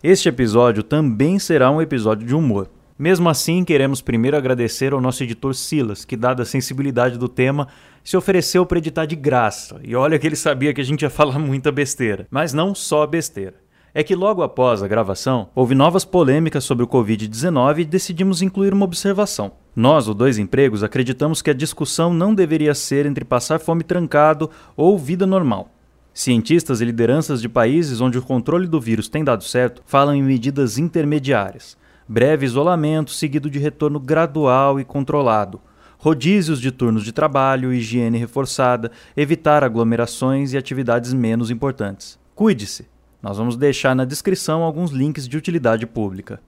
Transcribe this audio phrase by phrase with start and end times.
[0.00, 2.70] Este episódio também será um episódio de humor.
[2.96, 7.66] Mesmo assim, queremos primeiro agradecer ao nosso editor Silas, que, dada a sensibilidade do tema,
[8.04, 9.80] se ofereceu para editar de graça.
[9.82, 12.28] E olha que ele sabia que a gente ia falar muita besteira.
[12.30, 13.54] Mas não só besteira.
[13.92, 18.72] É que logo após a gravação, houve novas polêmicas sobre o Covid-19 e decidimos incluir
[18.72, 19.50] uma observação.
[19.74, 24.48] Nós, o Dois Empregos, acreditamos que a discussão não deveria ser entre passar fome trancado
[24.76, 25.72] ou vida normal.
[26.20, 30.20] Cientistas e lideranças de países onde o controle do vírus tem dado certo falam em
[30.20, 31.76] medidas intermediárias
[32.08, 35.60] breve isolamento seguido de retorno gradual e controlado,
[35.96, 42.18] rodízios de turnos de trabalho, higiene reforçada, evitar aglomerações e atividades menos importantes.
[42.34, 42.88] Cuide-se!
[43.22, 46.40] Nós vamos deixar na descrição alguns links de utilidade pública.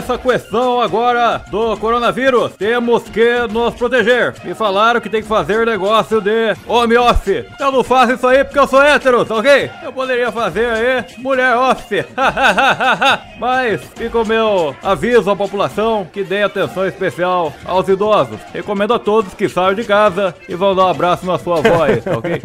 [0.00, 4.34] Essa questão agora do coronavírus, temos que nos proteger.
[4.42, 7.44] Me falaram que tem que fazer negócio de home office.
[7.60, 9.70] Eu não faço isso aí porque eu sou hétero, tá ok?
[9.82, 12.06] Eu poderia fazer aí mulher office.
[13.38, 18.40] Mas fica o meu aviso à população que dê atenção especial aos idosos.
[18.54, 22.02] Recomendo a todos que saiam de casa e vão dar um abraço na sua voz,
[22.02, 22.40] tá ok?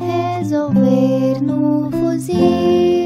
[0.38, 3.05] Resolver no fuzil.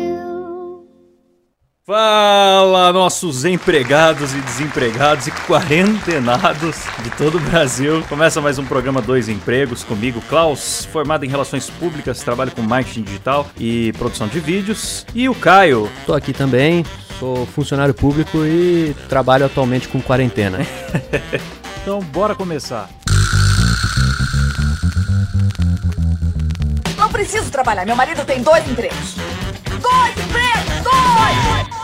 [1.91, 8.05] Fala, nossos empregados e desempregados e quarentenados de todo o Brasil.
[8.08, 13.02] Começa mais um programa Dois Empregos comigo, Klaus, formado em Relações Públicas, trabalho com marketing
[13.02, 15.05] digital e produção de vídeos.
[15.12, 15.91] E o Caio.
[16.06, 16.86] Tô aqui também,
[17.18, 20.61] sou funcionário público e trabalho atualmente com quarentena.
[21.83, 22.88] então, bora começar.
[26.96, 29.16] Não preciso trabalhar, meu marido tem dois empregos.
[29.83, 30.84] Dois empregos!
[30.84, 31.80] Dois!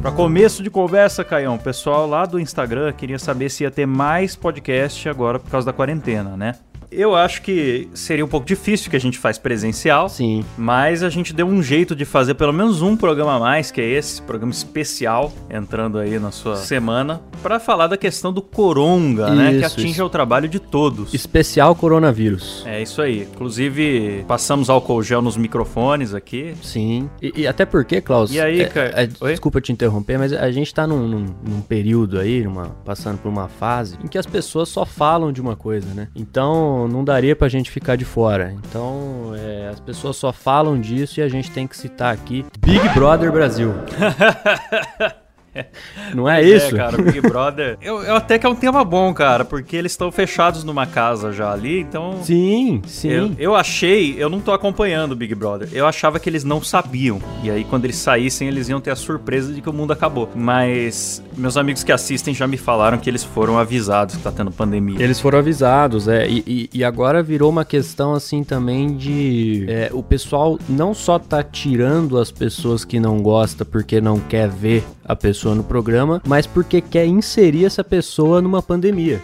[0.00, 3.84] Para começo de conversa, Caião, o pessoal lá do Instagram queria saber se ia ter
[3.84, 6.54] mais podcast agora por causa da quarentena, né?
[6.90, 10.08] Eu acho que seria um pouco difícil que a gente faz presencial.
[10.08, 10.44] Sim.
[10.58, 13.80] Mas a gente deu um jeito de fazer pelo menos um programa a mais, que
[13.80, 19.26] é esse, programa especial, entrando aí na sua semana, para falar da questão do coronga,
[19.26, 19.58] isso, né?
[19.58, 20.04] Que atinge isso.
[20.04, 21.14] o trabalho de todos.
[21.14, 22.64] Especial coronavírus.
[22.66, 23.22] É isso aí.
[23.22, 26.54] Inclusive, passamos álcool gel nos microfones aqui.
[26.62, 27.08] Sim.
[27.22, 28.32] E, e até porque, Klaus.
[28.32, 28.92] E aí, é, cara?
[29.02, 33.18] É, desculpa te interromper, mas a gente tá num, num, num período aí, numa, passando
[33.18, 36.08] por uma fase, em que as pessoas só falam de uma coisa, né?
[36.14, 38.52] Então não, daria pra gente ficar de fora.
[38.52, 42.88] Então, é, as pessoas só falam disso e a gente tem que citar aqui Big
[42.90, 43.72] Brother Brasil.
[46.14, 46.74] Não é, é isso?
[46.74, 47.78] É, cara, o Big Brother.
[47.82, 51.32] eu, eu, até que é um tema bom, cara, porque eles estão fechados numa casa
[51.32, 52.18] já ali, então.
[52.22, 53.08] Sim, sim.
[53.08, 55.68] Eu, eu, achei, eu não tô acompanhando o Big Brother.
[55.72, 57.20] Eu achava que eles não sabiam.
[57.42, 60.28] E aí, quando eles saíssem, eles iam ter a surpresa de que o mundo acabou.
[60.34, 64.50] Mas meus amigos que assistem já me falaram que eles foram avisados que tá tendo
[64.50, 65.02] pandemia.
[65.02, 66.28] Eles foram avisados, é.
[66.28, 69.66] E, e, e agora virou uma questão assim também de.
[69.68, 74.48] É, o pessoal não só tá tirando as pessoas que não gosta porque não quer
[74.48, 79.20] ver a pessoa no programa, mas porque quer inserir essa pessoa numa pandemia.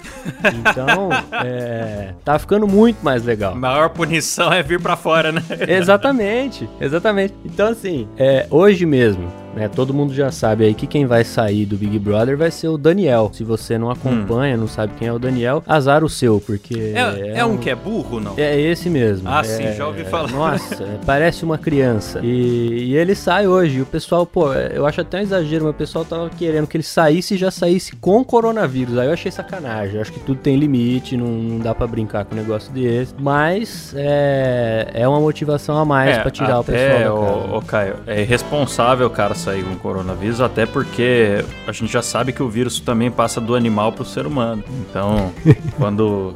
[0.54, 1.10] Então,
[1.44, 3.52] é, tá ficando muito mais legal.
[3.52, 5.42] A maior punição é vir para fora, né?
[5.68, 7.34] exatamente, exatamente.
[7.44, 9.68] Então, assim, é, hoje mesmo, né?
[9.68, 12.76] Todo mundo já sabe aí que quem vai sair do Big Brother vai ser o
[12.76, 13.30] Daniel.
[13.32, 14.60] Se você não acompanha, hum.
[14.60, 16.92] não sabe quem é o Daniel, azar o seu, porque.
[16.94, 18.34] É, é, é um, um, que é burro, não?
[18.36, 19.28] É esse mesmo.
[19.28, 20.30] Ah, é, sim, já ouvi falar.
[20.30, 22.20] Nossa, parece uma criança.
[22.22, 23.78] E, e, ele sai hoje.
[23.78, 26.76] E o pessoal, pô, eu acho até um exagero, mas o pessoal tava querendo que
[26.76, 28.98] ele saísse e já saísse com coronavírus.
[28.98, 29.96] Aí eu achei sacanagem.
[29.96, 33.14] Eu acho que tudo tem limite, não, não dá para brincar com um negócio desse.
[33.18, 37.48] Mas é, é uma motivação a mais é, para tirar o pessoal.
[37.52, 42.32] É, o Caio, é irresponsável, cara, sair com coronavírus, até porque a gente já sabe
[42.32, 44.64] que o vírus também passa do animal pro ser humano.
[44.80, 45.32] Então,
[45.78, 46.34] quando.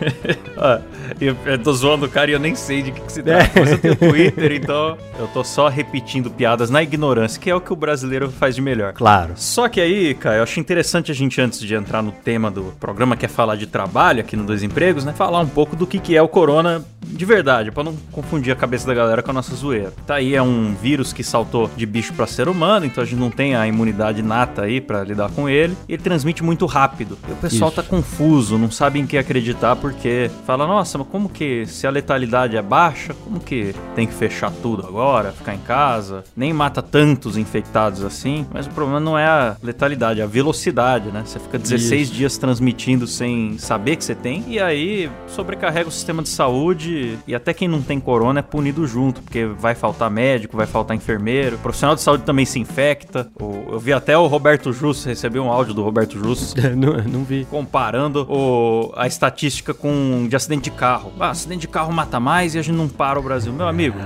[1.18, 3.58] eu, eu tô zoando o cara e eu nem sei de que, que se trata.
[3.58, 7.60] Mas eu tenho Twitter, então eu tô só repetindo piadas na ignorância, que é o
[7.60, 8.92] que o brasileiro faz de melhor.
[8.92, 9.32] Claro.
[9.36, 12.74] Só que aí, cara, eu acho interessante a gente, antes de entrar no tema do
[12.78, 15.14] programa, que é falar de trabalho aqui no Dois Empregos, né?
[15.16, 18.56] Falar um pouco do que, que é o corona de verdade, para não confundir a
[18.56, 19.92] cabeça da galera com a nossa zoeira.
[20.06, 23.18] Tá aí, é um vírus que saltou de bicho para ser humano, então a gente
[23.18, 25.76] não tem a imunidade nata aí para lidar com ele.
[25.88, 27.18] E ele transmite muito rápido.
[27.28, 27.82] E o pessoal Isso.
[27.82, 31.90] tá confuso, não sabe em que acreditar, porque fala, nossa, mas como que se a
[31.90, 36.24] letalidade é baixa, como que tem que fechar tudo agora, ficar em casa?
[36.36, 41.08] Nem mata tantos infectados assim, mas o problema não é a letalidade, é a velocidade,
[41.10, 41.22] né?
[41.24, 42.12] Você fica 16 Isso.
[42.12, 47.34] dias transmitindo sem saber que você tem, e aí sobrecarrega o sistema de saúde e
[47.34, 51.56] até quem não tem corona é punido junto, porque vai faltar médico, vai faltar enfermeiro.
[51.56, 53.28] O profissional de saúde também se infecta.
[53.40, 57.24] O- eu vi até o Roberto Justo, recebi um áudio do Roberto Justo não, não
[57.24, 57.46] vi.
[57.50, 61.12] comparando o- a estatística com de acidente de carro.
[61.18, 63.52] Ah, acidente de carro mata mais e a gente não para o Brasil.
[63.52, 63.96] Meu amigo,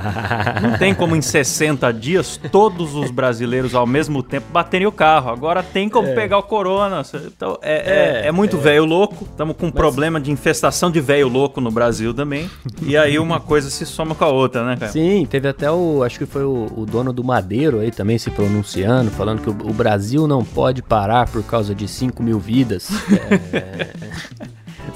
[0.63, 5.31] não tem como em 60 dias todos os brasileiros ao mesmo tempo baterem o carro.
[5.31, 7.03] Agora tem como pegar o corona.
[7.27, 9.25] Então, é, é, É, é muito velho louco.
[9.31, 12.49] Estamos com um problema de infestação de velho louco no Brasil também.
[12.83, 14.91] E aí uma coisa se soma com a outra, né, cara?
[14.91, 16.03] Sim, teve até o.
[16.03, 19.71] Acho que foi o, o dono do Madeiro aí também se pronunciando, falando que o,
[19.71, 22.89] o Brasil não pode parar por causa de 5 mil vidas.
[23.53, 23.91] É,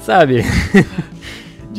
[0.03, 0.43] sabe?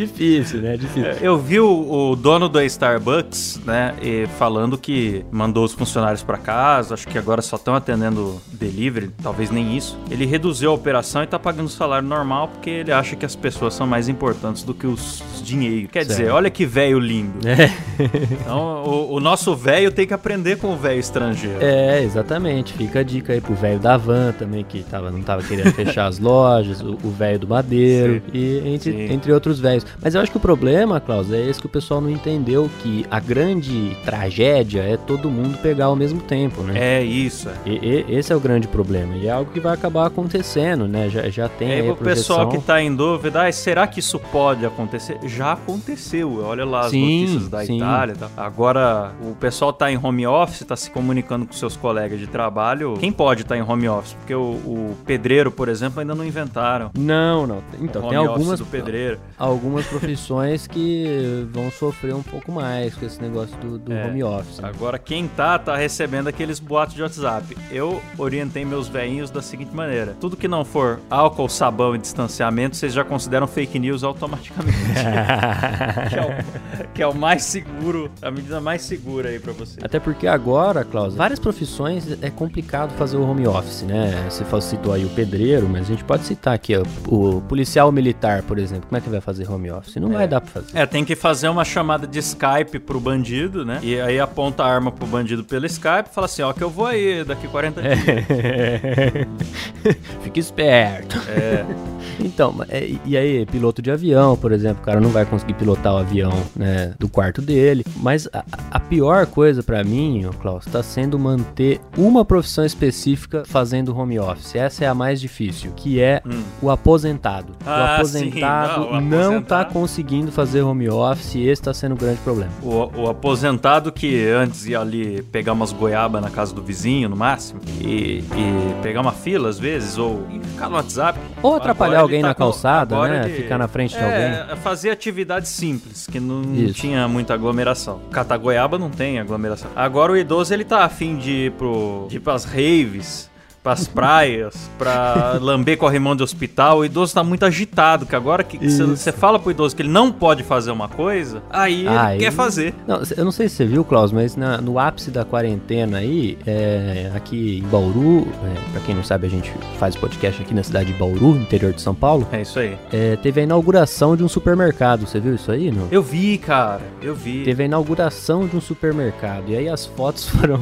[0.06, 0.76] Difícil, né?
[0.76, 1.12] Difícil.
[1.20, 6.36] Eu vi o, o dono da Starbucks, né, e falando que mandou os funcionários pra
[6.38, 9.98] casa, acho que agora só estão atendendo delivery, talvez nem isso.
[10.10, 13.74] Ele reduziu a operação e tá pagando salário normal porque ele acha que as pessoas
[13.74, 15.88] são mais importantes do que os, dinheiro.
[15.88, 16.34] Quer dizer, Certo.
[16.34, 17.38] olha que velho lindo.
[17.48, 17.70] É,
[18.40, 21.58] Então, o, o nosso velho tem que aprender com o velho estrangeiro.
[21.60, 22.72] é, exatamente.
[22.74, 26.06] Fica a dica aí pro velho da van também, que tava, não tava querendo fechar
[26.06, 29.12] as lojas, o velho do Madeiro, e entre, Sim.
[29.12, 29.84] entre outros velhos.
[30.02, 33.04] Mas eu acho que o problema, Klaus, é esse que o pessoal não entendeu, que
[33.10, 36.74] a grande tragédia é todo mundo pegar ao mesmo tempo, né?
[36.98, 37.48] É isso.
[37.48, 37.54] É.
[37.66, 39.14] E- e- esse é o grande problema.
[39.16, 41.08] E é algo que vai acabar acontecendo, né?
[41.08, 44.18] Já, já tem E aí, o pessoal que tá em dúvida, ah, será que isso
[44.18, 45.18] pode acontecer?
[45.24, 46.42] Já aconteceu.
[46.44, 47.76] Olha lá as Sim, notícias da sim.
[47.76, 48.30] Itália tal.
[48.36, 52.94] Agora, o pessoal tá em home office, tá se comunicando com seus colegas de trabalho.
[52.98, 54.14] Quem pode estar em home office?
[54.14, 56.90] Porque o, o pedreiro, por exemplo, ainda não inventaram.
[56.98, 57.58] Não, não.
[57.80, 59.18] Então, o tem algumas, do pedreiro.
[59.38, 64.06] algumas profissões que vão sofrer um pouco mais com esse negócio do, do É.
[64.06, 64.58] home office.
[64.58, 64.68] né?
[64.68, 67.56] Agora, quem tá, tá recebendo aqueles boatos de WhatsApp.
[67.70, 72.76] Eu orientei meus velhinhos da seguinte maneira: tudo que não for álcool, sabão e distanciamento,
[72.76, 74.76] vocês já consideram fake news automaticamente.
[76.08, 79.78] que, é o, que é o mais seguro, a medida mais segura aí pra você.
[79.82, 84.26] Até porque agora, Klaus, várias profissões é complicado fazer o home office, né?
[84.28, 88.42] Você citou aí o pedreiro, mas a gente pode citar aqui, ó, o policial militar,
[88.42, 88.86] por exemplo.
[88.88, 89.96] Como é que vai fazer home office?
[89.96, 90.78] Não vai dar pra fazer.
[90.78, 93.80] É, tem que fazer uma chamada de Skype pro bandido, né?
[93.82, 96.70] E aí aponta a arma pro bandido pelo Skype e fala assim: ó, que eu
[96.70, 97.98] vou aí daqui 40 dias.
[100.22, 101.18] Fica esperto.
[101.28, 101.64] É.
[102.22, 105.94] Então, é, e aí, piloto de avião, por exemplo, o cara não vai conseguir pilotar
[105.94, 107.84] o avião né, do quarto dele.
[107.96, 113.42] Mas a, a pior coisa pra mim, ô Klaus, tá sendo manter uma profissão específica
[113.46, 114.54] fazendo home office.
[114.54, 116.22] Essa é a mais difícil, que é
[116.60, 117.52] o aposentado.
[117.52, 117.66] Hum.
[117.66, 119.72] Ah, o aposentado sim, não, o não tá aposentado.
[119.80, 122.50] conseguindo fazer home office e esse tá sendo um grande problema.
[122.62, 127.16] O, o aposentado que antes ia ali pegar umas goiaba na casa do vizinho, no
[127.16, 131.18] máximo, e, e pegar uma fila às vezes, ou ficar no WhatsApp.
[131.42, 133.24] Ou atrapalhar Agora alguém tá na calçada, né?
[133.26, 134.56] ele- Ficar na frente de é, alguém.
[134.62, 136.74] fazer atividades simples, que não Isso.
[136.74, 138.00] tinha muita aglomeração.
[138.10, 139.70] Catar goiaba não tem aglomeração.
[139.74, 143.29] Agora o idoso ele tá afim de ir, pro, de ir pras raves,
[143.62, 146.78] pras praias, pra lamber corrimão de hospital.
[146.78, 150.10] O idoso tá muito agitado, que agora que você fala pro idoso que ele não
[150.10, 152.74] pode fazer uma coisa, aí ele Aí- quer fazer.
[152.86, 156.38] Não, eu não sei se você viu, Klaus, mas na- no ápice da quarentena aí,
[156.46, 160.62] é, aqui em Bauru, é, pra quem não sabe, a gente faz podcast aqui na
[160.62, 162.76] cidade de Bauru, interior de São Paulo, É isso aí.
[162.92, 165.06] é, teve a inauguração de um supermercado.
[165.06, 165.88] Você viu isso aí, não?
[165.90, 166.80] Eu vi, cara.
[167.02, 167.44] Eu vi.
[167.44, 169.44] Teve a inauguração de um supermercado.
[169.48, 170.58] E aí as fotos foram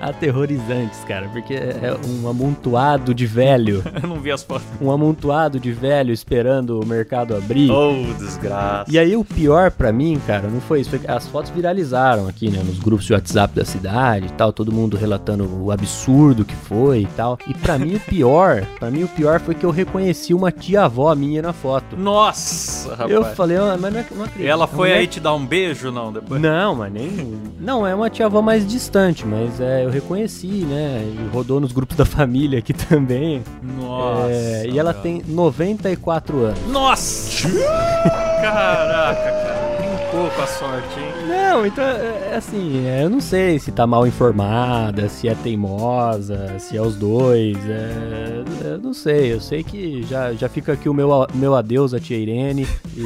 [0.00, 4.66] aterrorizantes, cara, porque é um amontoado de velho, Eu não vi as fotos.
[4.80, 7.70] um amontoado de velho esperando o mercado abrir.
[7.70, 8.90] Oh, desgraça.
[8.90, 12.50] E aí o pior pra mim, cara, não foi isso, foi as fotos viralizaram aqui,
[12.50, 16.54] né, nos grupos de WhatsApp da cidade e tal, todo mundo relatando o absurdo que
[16.54, 17.38] foi e tal.
[17.46, 21.14] E pra mim o pior, pra mim o pior foi que eu reconheci uma tia-avó
[21.14, 21.96] minha na foto.
[21.96, 23.10] Nossa, rapaz.
[23.10, 24.48] Eu falei, ah, mas não, é- não acredito.
[24.48, 26.12] Ela foi mulher- aí te dar um beijo, não?
[26.12, 26.40] Depois?
[26.40, 27.38] Não, mas nem.
[27.60, 31.02] Não, é uma tia-avó mais distante, mas é, eu reconheci, né?
[31.04, 32.27] E rodou nos grupos da família
[32.58, 33.42] aqui também.
[33.62, 34.30] Nossa.
[34.30, 35.02] É, e ela cara.
[35.02, 36.66] tem 94 anos.
[36.68, 37.48] Nossa!
[38.42, 39.58] Caraca, cara.
[39.78, 41.28] Brincou com a sorte, hein?
[41.28, 45.34] Não, então, é, é assim, é, eu não sei se tá mal informada, se é
[45.34, 50.72] teimosa, se é os dois, é, eu não sei, eu sei que já, já fica
[50.72, 52.66] aqui o meu, meu adeus a tia Irene
[52.96, 53.04] e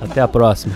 [0.00, 0.74] até a próxima.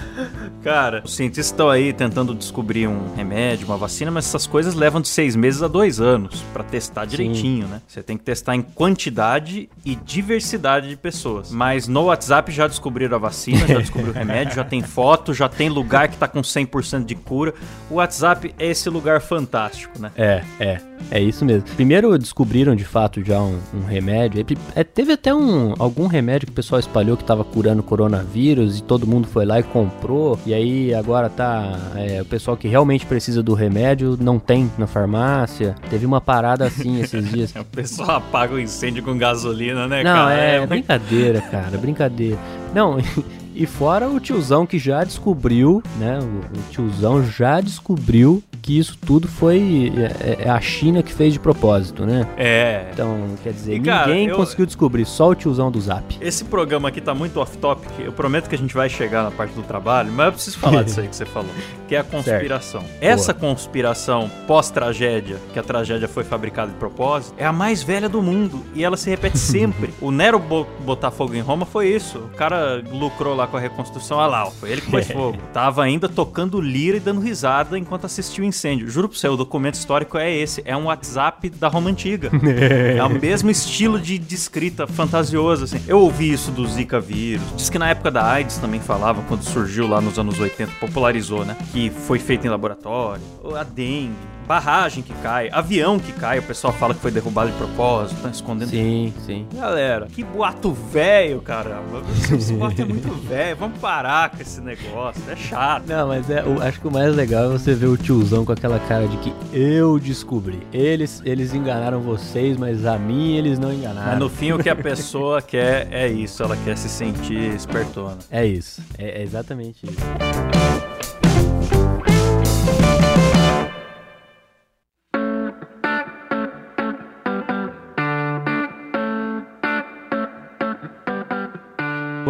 [0.63, 5.01] Cara, os cientistas estão aí tentando descobrir um remédio, uma vacina, mas essas coisas levam
[5.01, 7.81] de seis meses a dois anos pra testar direitinho, né?
[7.87, 11.51] Você tem que testar em quantidade e diversidade de pessoas.
[11.51, 15.49] Mas no WhatsApp já descobriram a vacina, já descobriram o remédio, já tem foto, já
[15.49, 17.55] tem lugar que tá com 100% de cura.
[17.91, 20.13] O WhatsApp é esse lugar fantástico, né?
[20.17, 20.90] É, é.
[21.11, 21.63] É isso mesmo.
[21.75, 24.45] Primeiro descobriram de fato já um, um remédio.
[24.75, 28.83] É, teve até um, algum remédio que o pessoal espalhou que estava curando coronavírus e
[28.83, 30.39] todo mundo foi lá e comprou.
[30.47, 31.79] E aí agora tá.
[31.97, 35.75] É, o pessoal que realmente precisa do remédio não tem na farmácia.
[35.89, 37.55] Teve uma parada assim esses dias.
[37.55, 40.35] o pessoal apaga o incêndio com gasolina, né, não, cara?
[40.35, 41.77] É, é brincadeira, cara.
[41.79, 42.39] Brincadeira.
[42.75, 42.99] Não.
[43.53, 46.19] E fora o tiozão que já descobriu, né?
[46.19, 51.41] O, tiozão já descobriu que isso tudo foi é, é, a China que fez de
[51.41, 52.27] propósito, né?
[52.37, 52.89] É.
[52.93, 54.37] Então, quer dizer, e, cara, ninguém eu...
[54.37, 56.17] conseguiu descobrir, só o tiozão do Zap.
[56.21, 57.91] Esse programa aqui tá muito off-topic.
[57.99, 60.83] Eu prometo que a gente vai chegar na parte do trabalho, mas eu preciso falar
[60.83, 61.51] disso aí que você falou,
[61.89, 62.81] que é a conspiração.
[62.83, 63.03] Certo.
[63.03, 63.51] Essa Boa.
[63.51, 68.65] conspiração pós-tragédia, que a tragédia foi fabricada de propósito, é a mais velha do mundo
[68.75, 69.93] e ela se repete sempre.
[70.01, 72.19] o Nero botar fogo em Roma foi isso.
[72.19, 74.19] O cara lucrou lá com a reconstrução.
[74.19, 75.39] Olha lá, ó, foi ele que pôs fogo.
[75.53, 78.89] Tava ainda tocando lira e dando risada enquanto assistia o incêndio.
[78.89, 80.63] Juro pro você, o documento histórico é esse.
[80.65, 82.31] É um WhatsApp da Roma Antiga.
[82.97, 85.83] é o mesmo estilo de, de escrita fantasioso, assim.
[85.89, 87.43] Eu ouvi isso do Zika vírus.
[87.57, 91.45] Diz que na época da AIDS também falava, quando surgiu lá nos anos 80, popularizou,
[91.45, 91.57] né?
[91.73, 93.23] Que foi feito em laboratório.
[93.57, 97.57] A dengue barragem que cai, avião que cai, o pessoal fala que foi derrubado de
[97.57, 98.71] propósito, tá escondendo.
[98.71, 99.47] Sim, sim.
[99.55, 102.03] Galera, que boato velho, caramba.
[102.37, 103.57] Esse boato é muito velho.
[103.57, 105.23] Vamos parar com esse negócio.
[105.31, 105.87] É chato.
[105.87, 108.51] Não, mas é, eu acho que o mais legal é você ver o tiozão com
[108.51, 110.67] aquela cara de que eu descobri.
[110.73, 114.11] Eles, eles enganaram vocês, mas a mim eles não enganaram.
[114.11, 118.19] Mas no fim o que a pessoa quer é isso, ela quer se sentir espertona.
[118.29, 118.83] É isso.
[118.99, 120.70] é, é exatamente isso.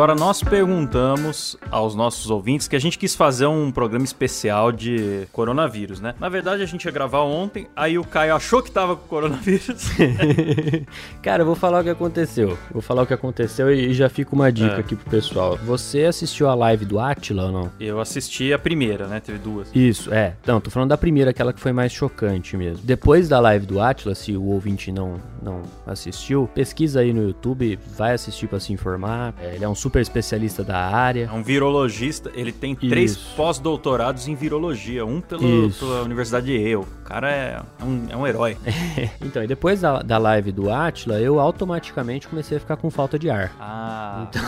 [0.01, 5.29] Agora nós perguntamos aos nossos ouvintes que a gente quis fazer um programa especial de
[5.31, 6.15] coronavírus, né?
[6.19, 9.91] Na verdade a gente ia gravar ontem, aí o Caio achou que tava com coronavírus.
[11.21, 12.57] Cara, eu vou falar o que aconteceu.
[12.73, 14.81] Vou falar o que aconteceu e já fica uma dica é.
[14.81, 15.59] aqui pro pessoal.
[15.67, 17.71] Você assistiu a live do Atila ou não?
[17.79, 19.21] Eu assisti a primeira, né?
[19.21, 19.69] Teve duas.
[19.75, 20.35] Isso, é.
[20.43, 22.83] Então, tô falando da primeira, aquela que foi mais chocante mesmo.
[22.83, 27.79] Depois da live do Atila, se o ouvinte não, não assistiu, pesquisa aí no YouTube,
[27.99, 29.35] vai assistir para se informar.
[29.39, 31.29] É, ele é um super super especialista da área.
[31.31, 32.89] É um virologista, ele tem Isso.
[32.89, 36.77] três pós-doutorados em virologia, um pelo, pela Universidade de Yale.
[36.77, 38.57] O cara é um, é um herói.
[39.21, 43.19] então, e depois da, da live do Atila, eu automaticamente comecei a ficar com falta
[43.19, 43.53] de ar.
[43.59, 44.29] Ah.
[44.29, 44.43] Então.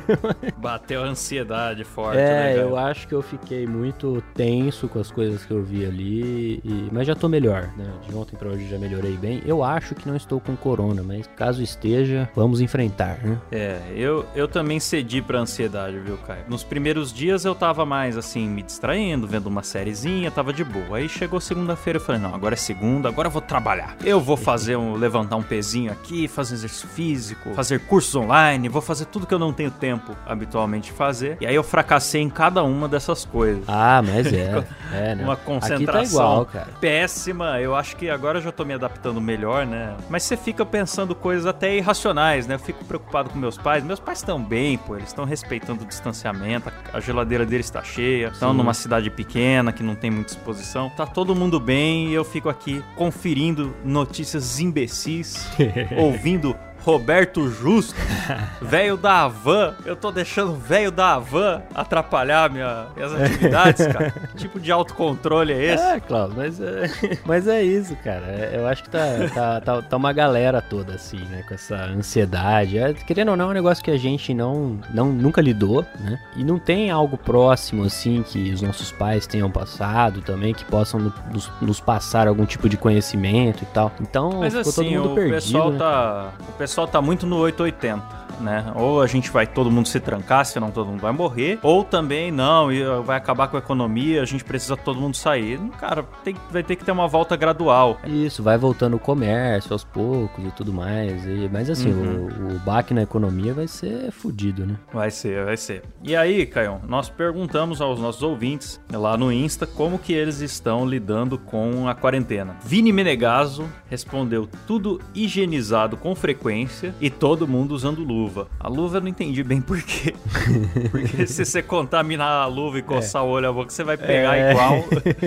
[0.56, 2.18] Bateu a ansiedade forte.
[2.18, 5.84] É, né, eu acho que eu fiquei muito tenso com as coisas que eu vi
[5.84, 6.60] ali.
[6.64, 7.92] E, mas já tô melhor, né?
[8.08, 9.42] De ontem pra hoje já melhorei bem.
[9.44, 13.38] Eu acho que não estou com corona, mas caso esteja, vamos enfrentar, né?
[13.52, 16.44] É, eu, eu também também cedi pra ansiedade, viu, Caio?
[16.46, 20.98] Nos primeiros dias eu tava mais assim, me distraindo, vendo uma sériezinha, tava de boa.
[20.98, 23.96] Aí chegou segunda-feira eu falei, não, agora é segunda, agora eu vou trabalhar.
[24.04, 28.82] Eu vou fazer um, levantar um pezinho aqui, fazer exercício físico, fazer cursos online, vou
[28.82, 31.38] fazer tudo que eu não tenho tempo habitualmente fazer.
[31.40, 33.64] E aí eu fracassei em cada uma dessas coisas.
[33.66, 34.62] Ah, mas é.
[34.92, 35.24] é né?
[35.24, 37.58] Uma concentração tá igual, péssima.
[37.60, 39.96] Eu acho que agora eu já tô me adaptando melhor, né?
[40.10, 42.56] Mas você fica pensando coisas até irracionais, né?
[42.56, 43.82] Eu fico preocupado com meus pais.
[43.82, 44.96] Meus pais estão bem pô.
[44.96, 49.82] Eles estão respeitando o distanciamento, a geladeira deles está cheia, estão numa cidade pequena que
[49.82, 50.90] não tem muita exposição.
[50.90, 55.48] Tá todo mundo bem e eu fico aqui conferindo notícias imbecis,
[55.96, 57.94] ouvindo Roberto Justo,
[58.60, 59.74] velho da Havan.
[59.84, 64.10] Eu tô deixando o velho da Havan atrapalhar minha, minhas atividades, cara.
[64.10, 65.84] que tipo de autocontrole é esse?
[65.84, 66.90] É, Klaus, mas é,
[67.24, 68.24] mas é isso, cara.
[68.26, 68.98] É, eu acho que tá,
[69.34, 71.44] tá, tá, tá, uma galera toda assim, né?
[71.46, 72.78] Com essa ansiedade.
[72.78, 76.18] É, querendo ou não, é um negócio que a gente não, não nunca lidou, né?
[76.36, 81.12] E não tem algo próximo, assim, que os nossos pais tenham passado também, que possam
[81.30, 83.92] nos, nos passar algum tipo de conhecimento e tal.
[84.00, 85.34] Então, mas, ficou assim, todo mundo o perdido.
[85.34, 85.78] Pessoal né?
[85.78, 88.72] tá, o pessoal pessoal tá muito no 880 né?
[88.74, 92.30] Ou a gente vai todo mundo se trancar, senão todo mundo vai morrer, ou também
[92.30, 92.68] não,
[93.04, 95.58] vai acabar com a economia, a gente precisa todo mundo sair.
[95.78, 97.98] Cara, tem, vai ter que ter uma volta gradual.
[98.06, 101.24] Isso, vai voltando o comércio aos poucos e tudo mais.
[101.26, 102.28] E, mas assim, uhum.
[102.50, 104.76] o, o baque na economia vai ser fodido, né?
[104.92, 105.82] Vai ser, vai ser.
[106.02, 110.86] E aí, Caio, nós perguntamos aos nossos ouvintes lá no Insta como que eles estão
[110.86, 112.56] lidando com a quarentena.
[112.64, 118.29] Vini Menegaso respondeu tudo higienizado com frequência frequência e todo mundo usando luva.
[118.58, 120.14] A luva eu não entendi bem por quê.
[120.90, 123.24] Porque se você contaminar a luva e coçar é.
[123.24, 124.52] o olho a boca, você vai pegar é.
[124.52, 124.84] igual.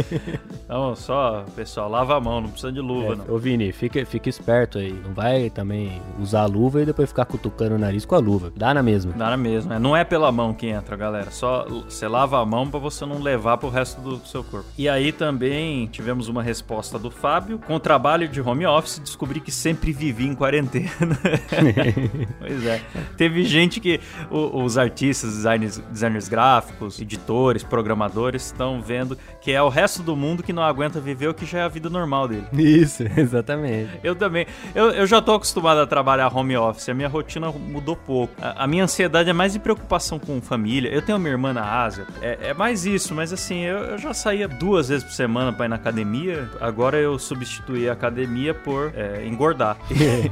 [0.65, 3.15] então, só, pessoal, lava a mão, não precisa de luva, é.
[3.15, 3.36] não.
[3.36, 4.93] Ô, Vini, fica, fica esperto aí.
[4.93, 8.51] Não vai também usar a luva e depois ficar cutucando o nariz com a luva.
[8.55, 9.13] Dá na mesma.
[9.13, 9.75] Dá na mesma.
[9.75, 9.79] É.
[9.79, 11.31] Não é pela mão que entra, galera.
[11.31, 14.67] Só você lava a mão para você não levar pro resto do seu corpo.
[14.77, 17.60] E aí também tivemos uma resposta do Fábio.
[17.60, 20.89] Com o trabalho de home office, descobri que sempre vivi em quarentena.
[22.39, 22.81] pois é.
[23.17, 23.99] Teve gente que
[24.29, 30.15] o, os artistas, designers, designers gráficos, editores, programadores estão vendo que é o resto do
[30.15, 32.45] mundo que não aguenta viver o que já é a vida normal dele.
[32.53, 33.91] Isso, exatamente.
[34.03, 34.47] Eu também.
[34.73, 36.87] Eu, eu já tô acostumado a trabalhar home office.
[36.89, 38.33] A minha rotina mudou pouco.
[38.41, 40.89] A, a minha ansiedade é mais de preocupação com família.
[40.89, 42.05] Eu tenho uma irmã na Ásia.
[42.21, 45.65] É, é mais isso, mas assim, eu, eu já saía duas vezes por semana para
[45.65, 46.49] ir na academia.
[46.61, 49.77] Agora eu substituí a academia por é, engordar.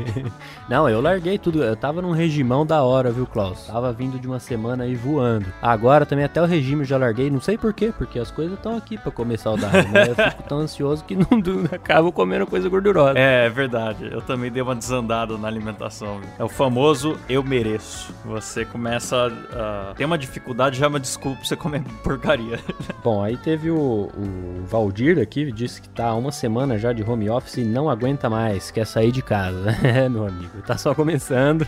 [0.69, 1.63] Não, eu larguei tudo.
[1.63, 3.67] Eu tava num regimão da hora, viu, Klaus?
[3.67, 5.45] Tava vindo de uma semana aí voando.
[5.61, 7.29] Agora também até o regime eu já larguei.
[7.29, 9.83] Não sei porquê, porque as coisas estão aqui para comer saudável.
[9.91, 11.25] Mas eu fico tão ansioso que não
[11.71, 13.17] acabo comendo coisa gordurosa.
[13.17, 14.09] É, é verdade.
[14.11, 16.19] Eu também dei uma desandada na alimentação.
[16.19, 16.29] Viu?
[16.39, 18.11] É o famoso eu mereço.
[18.25, 22.59] Você começa a ter uma dificuldade, já é uma desculpa pra você comer porcaria.
[23.03, 27.03] Bom, aí teve o, o Valdir aqui, disse que tá há uma semana já de
[27.03, 29.77] home office e não aguenta mais, quer sair de casa.
[29.91, 31.67] É, meu amigo, tá só começando.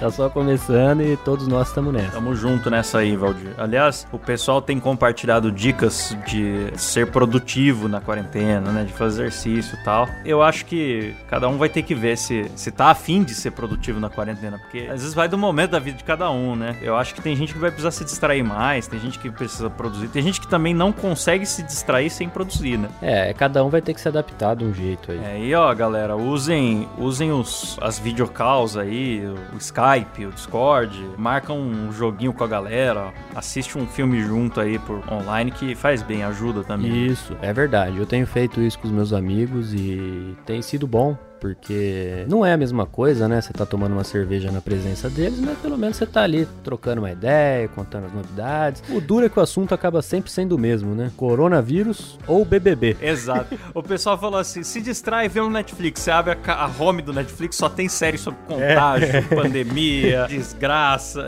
[0.00, 2.12] tá só começando e todos nós estamos nessa.
[2.12, 3.52] Tamo junto nessa aí, Valdir.
[3.58, 8.84] Aliás, o pessoal tem compartilhado dicas de ser produtivo na quarentena, né?
[8.84, 10.08] De fazer exercício e tal.
[10.24, 13.50] Eu acho que cada um vai ter que ver se, se tá afim de ser
[13.52, 16.76] produtivo na quarentena, porque às vezes vai do momento da vida de cada um, né?
[16.80, 19.68] Eu acho que tem gente que vai precisar se distrair mais, tem gente que precisa
[19.68, 22.88] produzir, tem gente que também não consegue se distrair sem produzir, né?
[23.02, 25.18] É, cada um vai ter que se adaptar de um jeito aí.
[25.24, 31.58] É, e ó, galera, usem, usem os, as videocalls aí, o Skype, o Discord, marcam
[31.58, 36.22] um joguinho com a galera, assiste um filme junto aí por online que faz bem,
[36.22, 37.06] ajuda também.
[37.06, 37.98] Isso, é verdade.
[37.98, 42.52] Eu tenho feito isso com os meus amigos e tem sido bom porque não é
[42.52, 43.40] a mesma coisa, né?
[43.40, 47.00] Você tá tomando uma cerveja na presença deles, mas pelo menos você tá ali trocando
[47.00, 48.82] uma ideia, contando as novidades.
[48.90, 51.10] O duro é que o assunto acaba sempre sendo o mesmo, né?
[51.16, 52.96] Coronavírus ou BBB.
[53.00, 53.56] Exato.
[53.74, 56.00] o pessoal falou assim: se distrai vê no Netflix.
[56.00, 59.22] Você abre a, a home do Netflix, só tem série sobre contágio, é.
[59.22, 61.26] pandemia, desgraça.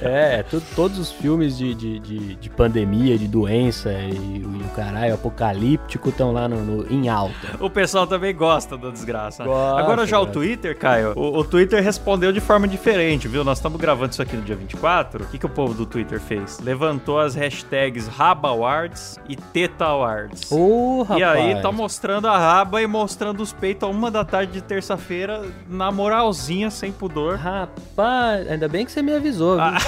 [0.00, 4.68] é, tu, todos os filmes de, de, de, de, pandemia, de doença e, e o
[4.74, 7.56] caralho apocalíptico estão lá no, no, em alta.
[7.60, 9.44] O pessoal também gosta da desgraça graça.
[9.44, 13.42] Gosta, Agora já o Twitter, Caio, o, o, Twitter respondeu de forma diferente, viu?
[13.42, 15.24] Nós estamos gravando isso aqui no dia 24.
[15.24, 16.60] O que, que o povo do Twitter fez?
[16.60, 20.50] Levantou as hashtags Raba Awards e Teta Awards.
[20.50, 24.52] Oh, e aí tá mostrando a raba e mostrando os peitos a uma da tarde
[24.52, 27.36] de terça-feira, na moralzinha, sem pudor.
[27.36, 29.64] Rapaz, ainda bem que você me avisou, viu?
[29.64, 29.78] Ah,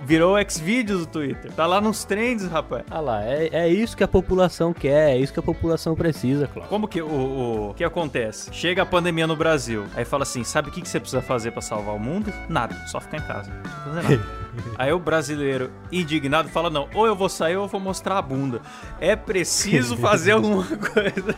[0.04, 1.52] virou Xvideos o Twitter.
[1.52, 2.84] Tá lá nos trends, rapaz.
[2.90, 6.46] Ah lá, é, é isso que a população quer, é isso que a população precisa,
[6.46, 6.68] claro.
[6.68, 8.09] Como que o, o que acontece?
[8.10, 8.52] Acontece?
[8.52, 11.62] Chega a pandemia no Brasil, aí fala assim: sabe o que, você precisa fazer para
[11.62, 12.32] salvar o mundo?
[12.48, 13.50] Nada, só ficar em casa.
[13.50, 14.39] Não fazer nada.
[14.76, 18.22] Aí o brasileiro indignado fala: não, ou eu vou sair ou eu vou mostrar a
[18.22, 18.60] bunda.
[19.00, 21.34] É preciso fazer alguma coisa.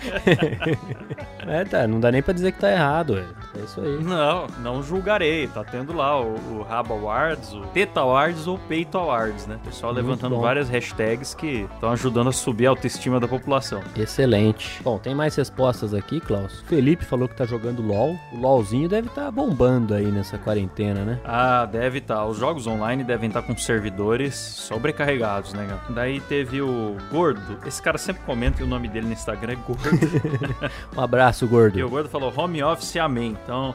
[1.47, 4.03] é, tá, não dá nem pra dizer que tá errado, é, isso aí.
[4.03, 5.47] Não, não julgarei.
[5.49, 9.57] Tá tendo lá o, o Raba Awards, o Teta Awards ou Peito Awards, né?
[9.57, 10.43] O pessoal Muito levantando bom.
[10.43, 13.83] várias hashtags que estão ajudando a subir a autoestima da população.
[13.97, 14.81] Excelente.
[14.83, 16.61] Bom, tem mais respostas aqui, Klaus.
[16.67, 18.17] Felipe falou que tá jogando LOL.
[18.33, 21.21] O LOLzinho deve estar tá bombando aí nessa quarentena, né?
[21.25, 22.17] Ah, deve estar.
[22.17, 22.27] Tá.
[22.27, 25.81] Os jogos online devem estar com servidores sobrecarregados, né, cara?
[25.91, 27.59] Daí teve o Gordo.
[27.67, 29.91] Esse cara sempre comenta e o nome dele no Instagram é Gordo.
[30.97, 31.79] um abraço, Gordo.
[31.79, 33.37] E o Gordo falou home office amém.
[33.43, 33.75] Então,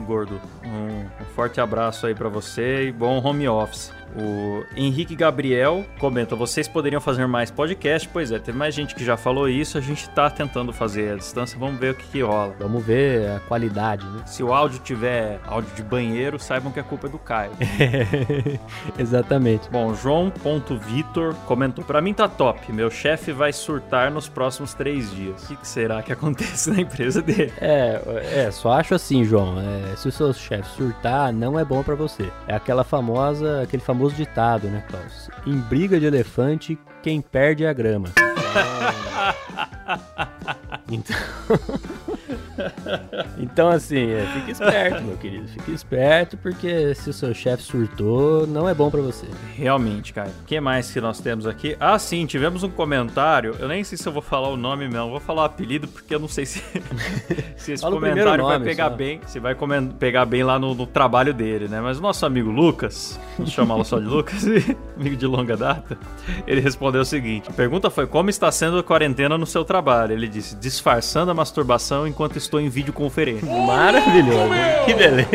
[0.00, 3.92] Gordo, um, um forte abraço aí para você e bom home office.
[4.16, 8.08] O Henrique Gabriel comenta: vocês poderiam fazer mais podcast?
[8.12, 9.78] Pois é, teve mais gente que já falou isso.
[9.78, 11.58] A gente tá tentando fazer a distância.
[11.58, 12.54] Vamos ver o que, que rola.
[12.58, 14.22] Vamos ver a qualidade, né?
[14.26, 17.52] Se o áudio tiver áudio de banheiro, saibam que a culpa é do Caio.
[18.98, 19.70] Exatamente.
[19.70, 22.72] Bom, João.vitor comentou: Pra mim tá top.
[22.72, 25.42] Meu chefe vai surtar nos próximos três dias.
[25.44, 27.52] O que, será que acontece na empresa dele?
[27.60, 29.56] É, é só acho assim, João.
[29.58, 32.30] É, se o seu chefe surtar, não é bom para você.
[32.46, 35.30] É aquela famosa, aquele famoso famoso ditado, né, Klaus?
[35.46, 38.08] Em briga de elefante, quem perde é a grama.
[40.92, 41.16] Então.
[43.38, 45.48] Então, assim, é, fique esperto, meu querido.
[45.48, 49.26] Fique esperto, porque se o seu chefe surtou, não é bom pra você.
[49.54, 50.30] Realmente, cara.
[50.42, 51.76] O que mais que nós temos aqui?
[51.80, 53.56] Ah, sim, tivemos um comentário.
[53.58, 55.10] Eu nem sei se eu vou falar o nome mesmo.
[55.10, 56.62] Vou falar o apelido, porque eu não sei se,
[57.56, 58.96] se esse Fala comentário vai nome pegar só.
[58.96, 59.20] bem.
[59.26, 59.56] Se vai
[59.98, 61.80] pegar bem lá no, no trabalho dele, né?
[61.80, 64.44] Mas o nosso amigo Lucas, vamos chamá-lo só de Lucas,
[64.96, 65.98] amigo de longa data,
[66.46, 70.12] ele respondeu o seguinte: a pergunta foi como está sendo a quarentena no seu trabalho?
[70.12, 73.46] Ele disse: disfarçando a masturbação enquanto estou em videoconferência.
[73.64, 74.50] Maravilhoso.
[74.84, 75.28] Que beleza.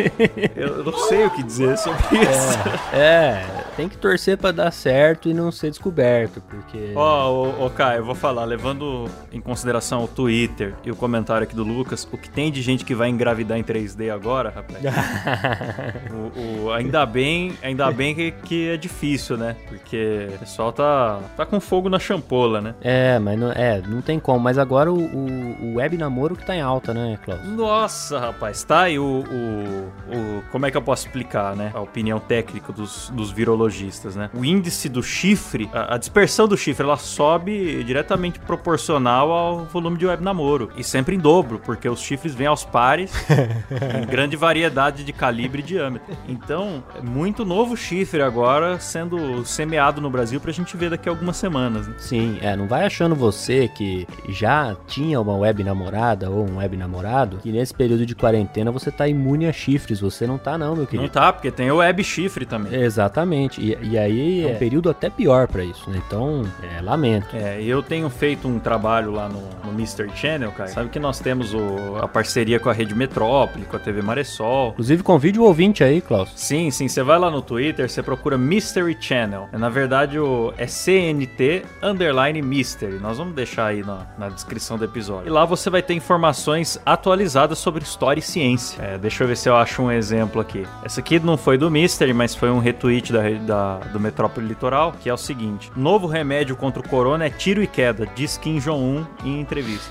[0.55, 2.59] Eu não sei o que dizer sobre isso.
[2.93, 3.45] É,
[3.77, 6.91] tem que torcer pra dar certo e não ser descoberto, porque.
[6.95, 11.43] Ó, ô, ô, Caio, eu vou falar, levando em consideração o Twitter e o comentário
[11.43, 14.79] aqui do Lucas, o que tem de gente que vai engravidar em 3D agora, rapaz.
[16.11, 19.55] o, o- ainda bem, ainda bem que, que é difícil, né?
[19.69, 22.75] Porque o pessoal tá, tá com fogo na champola, né?
[22.81, 24.39] É, mas não, é, não tem como.
[24.39, 27.45] Mas agora o, o, o web namoro que tá em alta, né, Klaus?
[27.47, 31.71] Nossa, rapaz, tá aí o, o, o- Como é que eu posso explicar, né?
[31.73, 33.66] A opinião técnica dos, dos virologistas,
[34.15, 34.29] né?
[34.33, 39.97] O índice do chifre, a, a dispersão do chifre, ela sobe diretamente proporcional ao volume
[39.97, 40.69] de web namoro.
[40.77, 43.11] E sempre em dobro, porque os chifres vêm aos pares
[44.03, 46.15] em grande variedade de calibre e diâmetro.
[46.27, 51.11] Então, é muito novo chifre agora sendo semeado no Brasil pra gente ver daqui a
[51.11, 51.95] algumas semanas, né?
[51.97, 56.75] Sim, é, não vai achando você que já tinha uma web namorada ou um web
[56.77, 59.99] namorado, que nesse período de quarentena você tá imune a chifres.
[59.99, 61.09] Você não tá, não, meu Não querido.
[61.09, 62.73] tá, porque tem o web chifre também.
[62.73, 63.56] Exatamente.
[63.57, 66.01] E, e aí é um período até pior pra isso, né?
[66.05, 67.35] Então, é, lamento.
[67.35, 70.69] É, eu tenho feito um trabalho lá no, no Mystery Channel, cara.
[70.69, 74.69] Sabe que nós temos o- a parceria com a Rede Metrópole, com a TV Maressol.
[74.71, 76.31] Inclusive, convide o ouvinte aí, Klaus.
[76.35, 79.49] Sim, sim, você vai lá no Twitter, você procura Mystery Channel.
[79.51, 82.99] É, Na verdade, o, é CNT underline Mystery.
[82.99, 85.27] Nós vamos deixar aí na, na descrição do episódio.
[85.27, 88.81] E lá você vai ter informações atualizadas sobre história e ciência.
[88.81, 90.63] É, deixa eu ver se eu acho um exemplo aqui.
[90.83, 94.91] Essa aqui não foi do Mystery, mas foi um retweet da, da- do Metrópole Litoral,
[94.91, 95.71] que é o seguinte.
[95.75, 99.89] Novo remédio contra o corona é tiro e queda, diz Kim Jong-un em entrevista.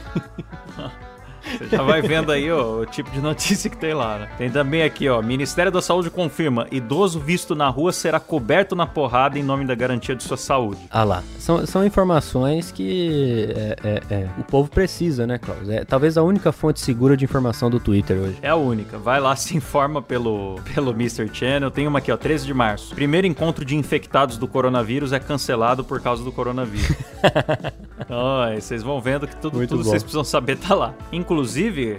[1.59, 4.29] Você já vai vendo aí ó, o tipo de notícia que tem lá, né?
[4.38, 5.23] Tem também aqui, ó.
[5.23, 9.75] Ministério da Saúde confirma: idoso visto na rua será coberto na porrada em nome da
[9.75, 10.81] garantia de sua saúde.
[10.90, 11.23] Ah lá.
[11.38, 15.69] São, são informações que é, é, é, o povo precisa, né, Klaus?
[15.69, 18.38] É talvez a única fonte segura de informação do Twitter hoje.
[18.42, 18.99] É a única.
[18.99, 21.29] Vai lá, se informa pelo, pelo Mr.
[21.33, 21.71] Channel.
[21.71, 22.95] Tem uma aqui, ó, 13 de março.
[22.95, 26.97] Primeiro encontro de infectados do coronavírus é cancelado por causa do coronavírus.
[27.99, 29.90] Então, aí vocês vão vendo que tudo, Muito tudo bom.
[29.90, 30.95] vocês precisam saber tá lá.
[31.11, 31.45] Inclusive,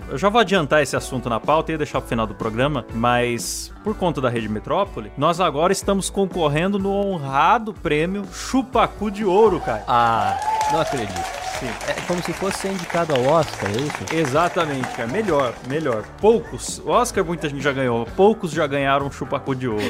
[0.10, 3.72] eu já vou adiantar esse assunto na pauta e deixar pro final do programa, mas
[3.84, 9.60] por conta da Rede Metrópole, nós agora estamos concorrendo no honrado prêmio Chupacu de Ouro,
[9.60, 9.84] cara.
[9.88, 10.38] Ah,
[10.72, 11.47] não acredito.
[11.66, 14.16] É como se fosse ser indicado ao Oscar, é isso?
[14.16, 15.08] Exatamente, cara.
[15.08, 16.04] Melhor, melhor.
[16.22, 16.80] Poucos.
[16.80, 18.06] O Oscar muita gente já ganhou.
[18.16, 19.84] Poucos já ganharam um chupacu de ouro.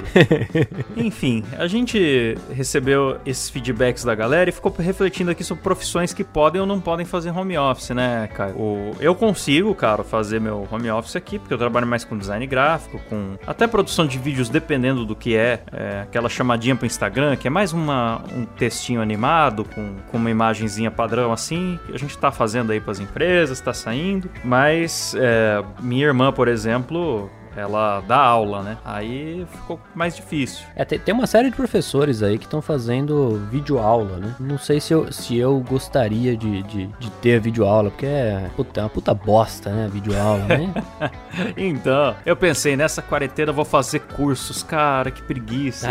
[0.95, 6.23] Enfim, a gente recebeu esses feedbacks da galera e ficou refletindo aqui sobre profissões que
[6.23, 8.53] podem ou não podem fazer home office, né, cara?
[8.53, 8.95] O...
[8.99, 12.99] Eu consigo, cara, fazer meu home office aqui, porque eu trabalho mais com design gráfico,
[13.09, 15.61] com até produção de vídeos, dependendo do que é.
[15.71, 20.29] é aquela chamadinha pro Instagram, que é mais uma, um textinho animado, com, com uma
[20.31, 24.29] imagenzinha padrão assim, que a gente tá fazendo aí pras empresas, tá saindo.
[24.43, 28.77] Mas é, minha irmã, por exemplo, ela dá aula, né?
[28.85, 30.65] Aí ficou mais difícil.
[30.75, 34.35] É, tem, tem uma série de professores aí que estão fazendo videoaula, né?
[34.39, 38.79] Não sei se eu, se eu gostaria de, de, de ter videoaula, porque é, puta,
[38.79, 39.89] é uma puta bosta, né?
[39.91, 40.73] Videoaula, né?
[41.55, 45.87] Então, eu pensei, nessa quarentena eu vou fazer cursos, cara, que preguiça.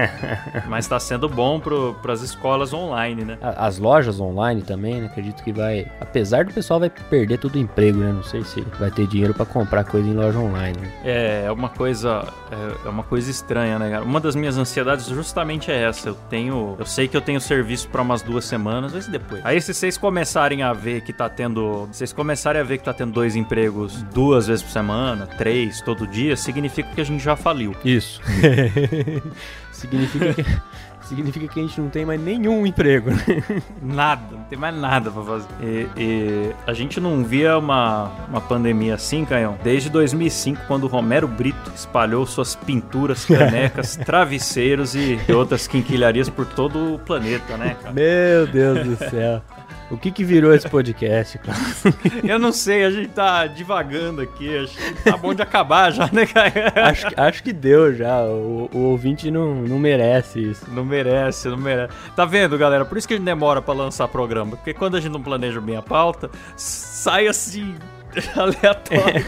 [0.68, 3.38] Mas tá sendo bom pro, pras escolas online, né?
[3.42, 5.06] As lojas online também, né?
[5.06, 5.86] Acredito que vai.
[6.00, 8.12] Apesar do pessoal vai perder todo o emprego, né?
[8.12, 10.78] Não sei se vai ter dinheiro pra comprar coisa em loja online.
[10.78, 10.89] né?
[11.04, 14.04] É, é uma coisa, é, é uma coisa estranha, né, cara?
[14.04, 16.08] Uma das minhas ansiedades justamente é essa.
[16.10, 19.44] Eu tenho, eu sei que eu tenho serviço pra umas duas semanas, mas e depois.
[19.44, 22.84] Aí se vocês começarem a ver que tá tendo, se vocês começarem a ver que
[22.84, 27.22] tá tendo dois empregos duas vezes por semana, três todo dia, significa que a gente
[27.22, 27.74] já faliu.
[27.84, 28.20] Isso.
[29.72, 30.44] significa, que,
[31.10, 33.42] significa que a gente não tem mais nenhum emprego, né?
[33.82, 35.48] Nada, não tem mais nada pra fazer.
[35.60, 40.86] E, e a gente não via uma, uma pandemia assim, Canhão, desde 2005, quando o
[40.86, 47.76] Romero Brito espalhou suas pinturas, canecas, travesseiros e outras quinquilharias por todo o planeta, né,
[47.80, 47.92] cara?
[47.92, 49.42] Meu Deus do céu.
[49.90, 51.58] O que que virou esse podcast, cara?
[52.22, 56.08] Eu não sei, a gente tá divagando aqui, acho que tá bom de acabar já,
[56.12, 56.72] né, cara?
[56.90, 58.22] Acho, que- acho que deu já.
[58.22, 60.64] O, o ouvinte não, não merece isso.
[60.70, 61.92] Não merece, não merece.
[62.14, 62.84] Tá vendo, galera?
[62.84, 64.56] Por isso que a gente demora pra lançar programa.
[64.56, 67.74] Porque quando a gente não planeja bem a pauta, sai assim,
[68.36, 69.26] aleatório.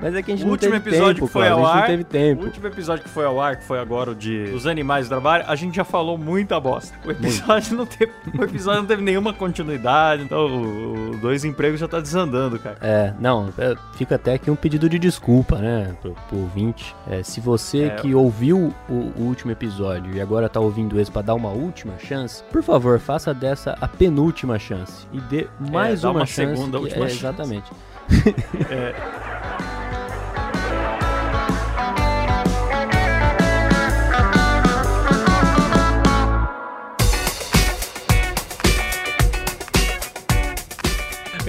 [0.00, 1.86] Mas é que a gente O não último teve episódio tempo, que foi ao ar.
[1.86, 2.42] teve tempo.
[2.42, 5.10] O último episódio que foi ao ar, que foi agora o de Os Animais do
[5.10, 6.96] Trabalho, a gente já falou muita bosta.
[7.04, 11.78] O episódio não teve, o episódio não teve nenhuma continuidade, então o, o Dois Empregos
[11.80, 12.76] já tá desandando, cara.
[12.80, 16.94] É, não, é, fica até aqui um pedido de desculpa, né, pro, pro ouvinte.
[17.10, 17.90] É, se você É.
[17.90, 21.98] que ouviu o, o último episódio e agora tá ouvindo esse pra dar uma última
[21.98, 26.56] chance, por favor, faça dessa a penúltima chance e dê mais dá uma, uma chance.
[26.56, 27.18] segunda, que- última é, chance.
[27.20, 27.70] Exatamente.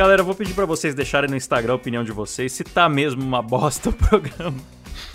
[0.01, 2.89] Galera, eu vou pedir pra vocês deixarem no Instagram a opinião de vocês, se tá
[2.89, 4.57] mesmo uma bosta o programa.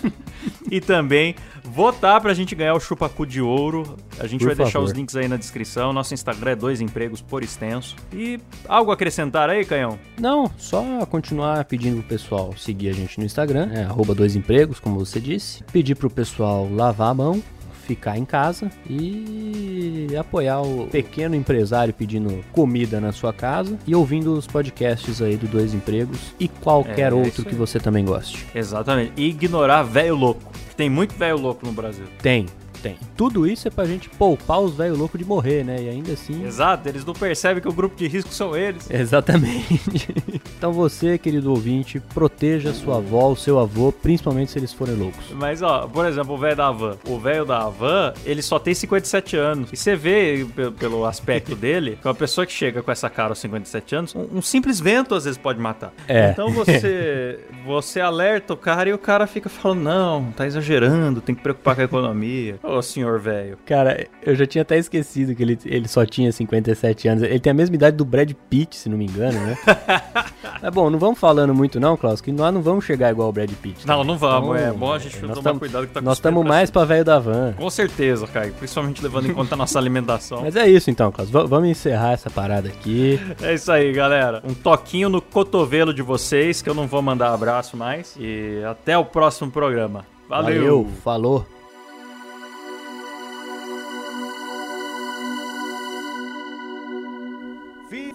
[0.71, 3.97] e também votar pra gente ganhar o chupacu de ouro.
[4.17, 4.85] A gente Por vai deixar favor.
[4.85, 5.91] os links aí na descrição.
[5.91, 7.97] Nosso Instagram é dois empregos por extenso.
[8.13, 9.99] E algo a acrescentar aí, Canhão?
[10.17, 14.79] Não, só continuar pedindo pro pessoal seguir a gente no Instagram, é arroba dois empregos,
[14.79, 15.65] como você disse.
[15.65, 17.43] Pedir pro pessoal lavar a mão,
[17.87, 24.33] ficar em casa e apoiar o pequeno empresário pedindo comida na sua casa e ouvindo
[24.33, 28.45] os podcasts aí do Dois Empregos e qualquer É, outro isso que você também goste.
[28.53, 29.13] Exatamente.
[29.15, 30.43] E ignorar velho louco.
[30.75, 32.05] Tem muito velho louco no Brasil.
[32.21, 32.45] Tem,
[32.77, 32.97] tem.
[33.15, 35.81] Tudo isso é pra gente poupar os velhos loucos de morrer, né?
[35.81, 36.45] E ainda assim.
[36.45, 38.89] Exato, eles não percebem que o grupo de risco são eles.
[38.91, 40.13] Exatamente.
[40.57, 45.25] então você, querido ouvinte, proteja sua avó, o seu avô, principalmente se eles forem loucos.
[45.33, 46.97] Mas, ó, por exemplo, o velho da van.
[47.07, 49.69] O velho da van, ele só tem 57 anos.
[49.73, 53.29] E você vê pe- pelo aspecto dele, que uma pessoa que chega com essa cara
[53.29, 55.93] aos 57 anos, um, um simples vento às vezes pode matar.
[56.07, 56.31] É.
[56.31, 61.35] Então você, você alerta o cara e o cara fica falando: não, tá exagerando, tem
[61.35, 62.59] que preocupar com a economia.
[62.67, 63.57] Ô, senhor velho.
[63.65, 67.23] Cara, eu já tinha até esquecido que ele, ele só tinha 57 anos.
[67.23, 69.57] Ele tem a mesma idade do Brad Pitt, se não me engano, né?
[70.61, 73.31] Mas bom, não vamos falando muito não, Klaus, que nós não vamos chegar igual o
[73.31, 73.85] Brad Pitt.
[73.87, 74.55] Não, não vamos.
[74.57, 76.69] Então, é bom a gente é, tomar tamo- cuidado que tá com Nós estamos mais
[76.71, 77.53] pra velho da van.
[77.53, 78.53] Com certeza, Caio.
[78.53, 80.41] Principalmente levando em conta a nossa alimentação.
[80.43, 81.29] Mas é isso então, Klaus.
[81.29, 83.19] V- vamos encerrar essa parada aqui.
[83.41, 84.41] É isso aí, galera.
[84.43, 88.15] Um toquinho no cotovelo de vocês, que eu não vou mandar abraço mais.
[88.19, 90.05] E até o próximo programa.
[90.27, 90.87] Valeu.
[91.03, 91.45] falou.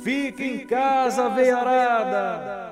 [0.02, 2.71] Fique em casa, veiarada!